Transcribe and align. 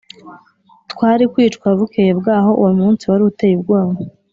twari 0.91 1.23
kwicwa 1.33 1.67
bukeye 1.77 2.11
bwaho 2.19 2.51
Uwo 2.59 2.71
munsi 2.79 3.03
wari 3.11 3.23
uteye 3.29 3.53
ubwoba 3.57 3.95